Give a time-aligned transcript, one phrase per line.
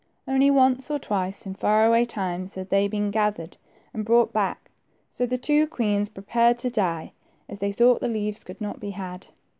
[0.27, 3.55] Only once or twice, in far away times, had they been gathered
[3.93, 4.71] and brought back.
[5.11, 7.11] So the two queens prepared to die,
[7.47, 9.27] as they thought the leaves could not be had.